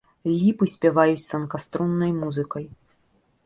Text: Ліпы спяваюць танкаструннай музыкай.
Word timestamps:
Ліпы 0.37 0.65
спяваюць 0.75 1.27
танкаструннай 1.31 2.11
музыкай. 2.21 2.69